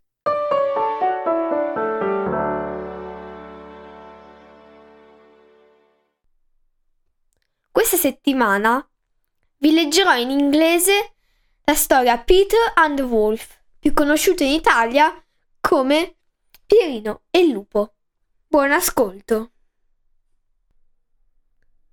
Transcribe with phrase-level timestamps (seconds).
[7.71, 8.85] Questa settimana
[9.59, 11.13] vi leggerò in inglese
[11.63, 15.13] la storia Peter and the Wolf, più conosciuta in Italia
[15.59, 16.15] come
[16.65, 17.96] Pierino e il lupo.
[18.49, 19.49] Buon ascolto.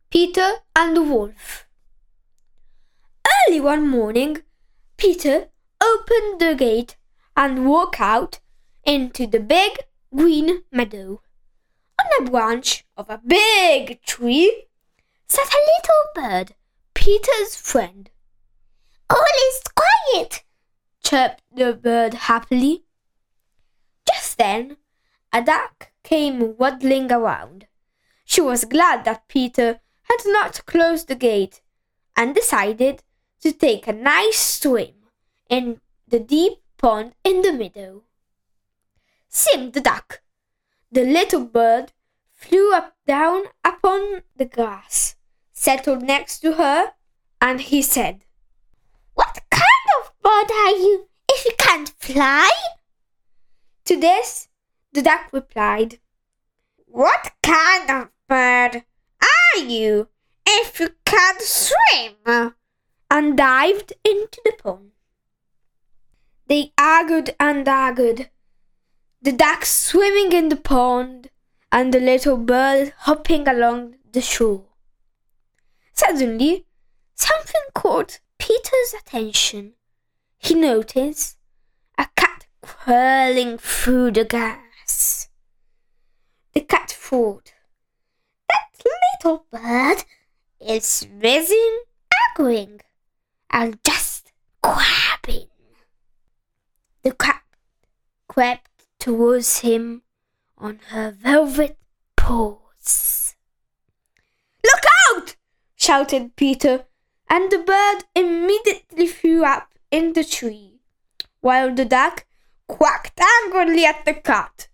[0.09, 1.67] Peter and the Wolf.
[3.27, 4.43] Early one morning,
[4.97, 5.49] Peter
[5.83, 6.97] opened the gate
[7.37, 8.39] and walked out
[8.85, 9.81] into the big
[10.15, 11.21] green meadow.
[11.99, 14.67] On a branch of a big tree
[15.27, 16.55] sat a little bird,
[16.95, 18.11] Peter's friend.
[19.11, 20.45] All is quiet,
[21.03, 22.85] chirped the bird happily.
[24.07, 24.77] Just then,
[25.33, 27.67] a duck came waddling around.
[28.25, 31.61] She was glad that Peter had not closed the gate
[32.17, 33.03] and decided
[33.41, 34.95] to take a nice swim
[35.51, 38.03] in the deep pond in the meadow.
[39.29, 40.23] Sim the duck.
[40.93, 41.93] The little bird
[42.33, 45.17] flew up down upon the grass,
[45.53, 46.93] settled next to her,
[47.41, 48.25] and he said,
[49.15, 52.51] What kind of bird are you if you can't fly?
[53.87, 54.49] To this,
[54.95, 55.99] the duck replied,
[56.87, 58.85] What kind of bird
[59.21, 60.09] are you
[60.47, 62.55] if you can't swim?
[63.11, 64.91] and dived into the pond.
[66.49, 68.29] They argued and argued,
[69.23, 71.31] the duck swimming in the pond
[71.71, 74.65] and the little bird hopping along the shore.
[75.93, 76.67] Suddenly,
[77.15, 79.75] something caught Peter's attention.
[80.39, 81.37] He noticed
[81.97, 84.74] a cat crawling through the grass.
[86.55, 87.53] The cat thought,
[88.49, 90.05] That little bird
[90.61, 91.69] is busy
[92.29, 92.81] arguing.
[93.51, 94.31] I'll just
[94.63, 95.49] grab him.
[97.03, 97.43] The cat
[98.29, 100.03] crept towards him
[100.59, 101.79] on her velvet
[102.17, 103.35] paws.
[104.63, 105.37] Look out!
[105.77, 106.85] shouted Peter,
[107.29, 110.81] and the bird immediately flew up in the tree,
[111.41, 112.27] while the duck
[112.69, 114.69] quacked angrily at the cat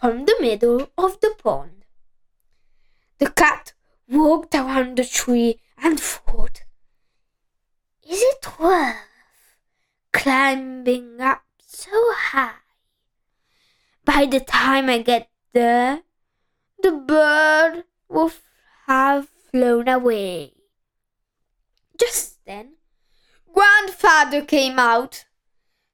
[0.00, 1.84] from the middle of the pond.
[3.18, 3.74] The cat
[4.08, 6.62] walked around the tree and thought,
[8.08, 8.96] Is it worth
[10.10, 12.62] climbing up so high?
[14.06, 16.00] By the time I get there,
[16.82, 18.32] the bird will
[18.86, 20.54] have flown away.
[21.98, 22.76] Just then,
[23.52, 25.26] Grandfather came out.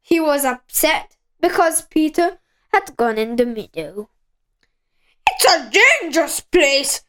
[0.01, 2.39] He was upset because Peter
[2.73, 4.09] had gone in the meadow.
[5.29, 7.03] It's a dangerous place.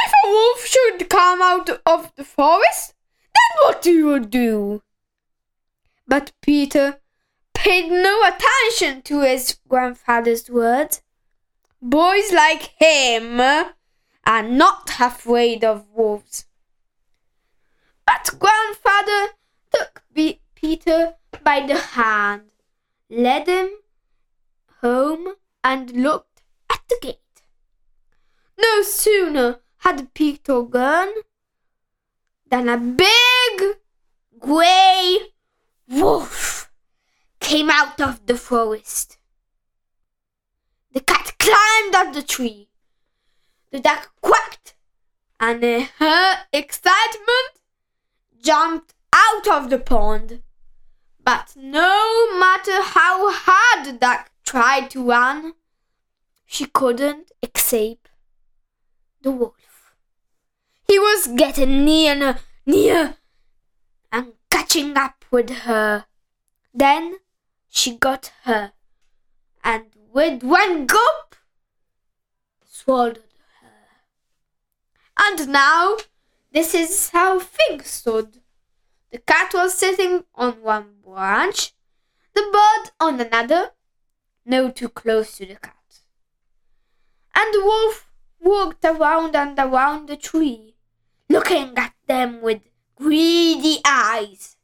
[0.00, 2.94] If a wolf should come out of the forest,
[3.24, 4.82] then what do you do?
[6.06, 7.00] But Peter
[7.54, 11.02] paid no attention to his grandfather's words.
[11.82, 16.46] Boys like him are not afraid of wolves.
[18.06, 19.34] But grandfather
[19.72, 20.02] took
[20.54, 22.50] Peter by the hand,
[23.10, 23.70] led him
[24.80, 27.42] home, and looked at the gate.
[28.58, 31.12] No sooner had Peter gone
[32.48, 33.76] than a big
[34.38, 35.18] grey
[35.88, 36.70] wolf
[37.40, 39.18] came out of the forest.
[40.92, 42.68] The cat climbed up the tree.
[43.70, 44.74] The duck quacked,
[45.38, 47.60] and in her excitement
[48.42, 50.42] jumped out of the pond.
[51.22, 55.52] But no matter how hard the duck tried to run,
[56.46, 58.08] she couldn't escape
[59.20, 59.94] the wolf.
[60.86, 63.16] He was getting near, near,
[64.10, 66.06] and catching up with her.
[66.72, 67.18] Then
[67.68, 68.72] she got her,
[69.62, 69.84] and
[70.14, 71.36] with one gulp,
[72.64, 73.18] swallowed
[73.60, 73.68] her.
[75.18, 75.98] And now,
[76.52, 78.40] this is how things stood.
[79.10, 81.74] The cat was sitting on one branch,
[82.32, 83.72] the bird on another,
[84.48, 86.00] no too close to the cat.
[87.34, 88.10] And the wolf
[88.40, 90.74] walked around and around the tree,
[91.28, 92.62] looking at them with
[92.96, 94.56] greedy eyes.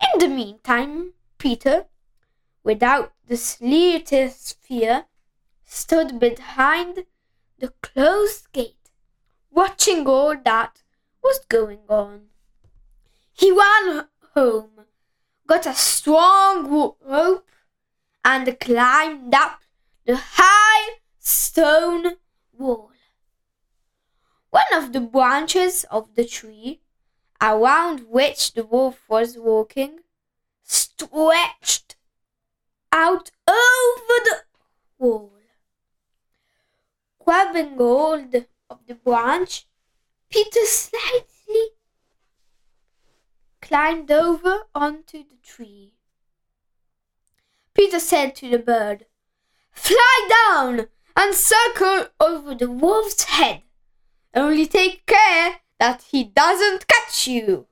[0.00, 1.86] In the meantime, Peter,
[2.62, 5.06] without the slightest fear,
[5.64, 7.04] stood behind
[7.58, 8.90] the closed gate,
[9.50, 10.82] watching all that
[11.22, 12.26] was going on.
[13.32, 14.86] He ran home,
[15.46, 17.50] got a strong rope,
[18.24, 19.60] and climbed up
[20.06, 22.16] the high stone
[22.52, 22.90] wall.
[24.50, 26.80] One of the branches of the tree
[27.40, 30.00] around which the wolf was walking
[30.62, 31.96] stretched
[32.92, 34.42] out over the
[34.98, 35.32] wall.
[37.18, 38.34] Grabbing hold
[38.70, 39.66] of the branch,
[40.28, 41.70] Peter slightly
[43.60, 45.93] climbed over onto the tree.
[47.74, 49.06] Peter said to the bird,
[49.72, 50.86] Fly down
[51.16, 53.62] and circle over the wolf's head.
[54.34, 57.66] Only take care that he doesn't catch you.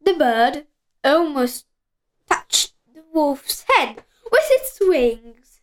[0.00, 0.66] The bird
[1.02, 1.66] almost
[2.28, 5.60] touched the wolf's head with its wings,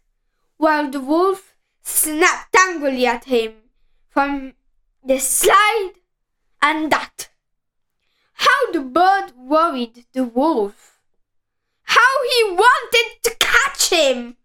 [0.57, 3.53] while the wolf snapped angrily at him
[4.09, 4.53] from
[5.03, 5.93] the slide
[6.61, 7.29] and that.
[8.33, 10.90] How the bird worried the wolf.
[12.29, 14.37] He wanted to catch him.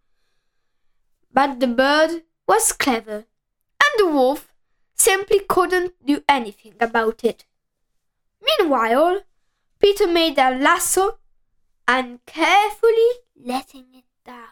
[1.32, 3.26] But the bird was clever,
[3.82, 4.52] and the wolf
[4.94, 7.44] simply couldn't do anything about it.
[8.40, 9.22] Meanwhile,
[9.78, 11.18] Peter made a lasso
[11.86, 14.48] and carefully letting it down,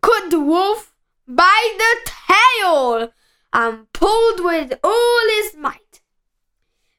[0.00, 0.94] caught the wolf
[1.26, 3.12] by the tail
[3.52, 6.02] and pulled with all his might.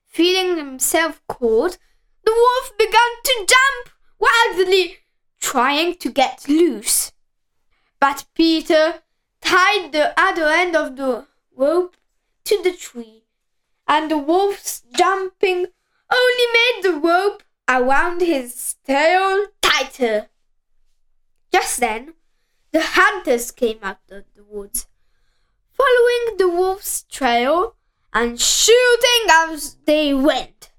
[0.05, 1.77] Feeling himself caught,
[2.23, 4.97] the wolf began to jump wildly,
[5.45, 7.11] trying to get loose.
[7.99, 9.03] But Peter
[9.41, 11.97] tied the other end of the rope
[12.45, 13.25] to the tree,
[13.87, 15.67] and the wolf's jumping
[16.11, 20.29] only made the rope around his tail tighter.
[21.53, 22.15] Just then,
[22.71, 24.87] the hunters came out of the woods,
[25.71, 27.75] following the wolf's trail
[28.11, 30.71] and shooting as they went.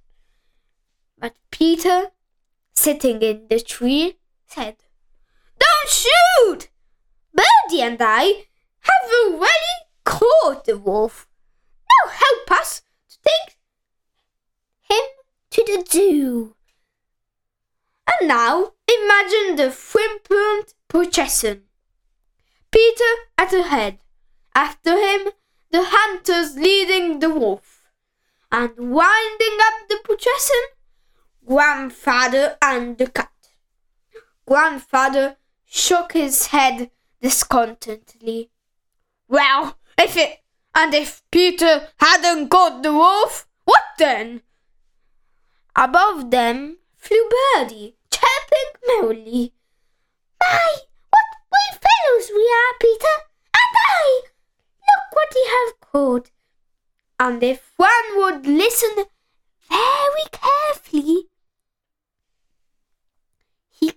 [1.19, 2.11] But Peter,
[2.75, 4.77] sitting in the tree, said,
[5.59, 6.69] Don't shoot!
[7.35, 8.47] Birdie and I
[8.81, 11.29] have already caught the wolf.
[11.91, 13.57] Now help us to take
[14.81, 15.05] him
[15.51, 16.55] to the zoo.
[18.07, 21.65] And now imagine the flippant procession.
[22.71, 23.99] Peter at the head,
[24.55, 25.33] after him
[25.71, 27.91] the hunters leading the wolf,
[28.51, 30.63] and winding up the procession,
[31.45, 33.36] grandfather and the cat.
[34.47, 36.91] Grandfather shook his head
[37.21, 38.51] discontentedly.
[39.29, 40.41] Well, if it
[40.75, 44.43] and if Peter hadn't caught the wolf, what then?
[45.75, 49.53] Above them flew Birdie, chirping merrily.
[50.41, 50.77] My,
[51.11, 53.17] what brave fellows we are, Peter!
[53.55, 54.21] And I!
[54.81, 56.31] Look what we have caught.
[57.19, 59.07] And if one would listen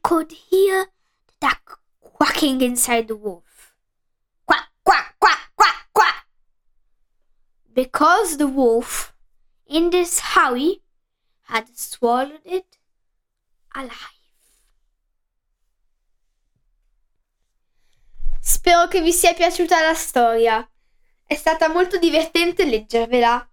[0.09, 0.87] could hear
[1.27, 3.75] the duck quacking inside the wolf.
[4.47, 6.25] Quack, quack, quack, quack, quack.
[7.71, 9.13] Because the wolf,
[9.67, 10.81] in this hurry,
[11.43, 12.79] had swallowed it
[13.75, 14.17] alive.
[18.41, 20.67] Spero che vi sia piaciuta la storia.
[21.23, 23.47] È stata molto divertente leggervela.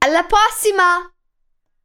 [0.00, 1.10] Alla prossima!